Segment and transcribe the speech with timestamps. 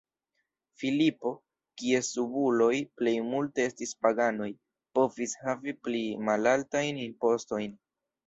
[0.83, 1.31] Filipo,
[1.81, 4.49] kies subuloj plejmulte estis paganoj,
[4.99, 7.77] povis havi pli malaltajn impostojn.